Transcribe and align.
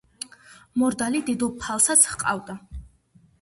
მორდალი 0.83 1.21
დედოფალსაც 1.27 2.07
ჰყავდა. 2.13 2.57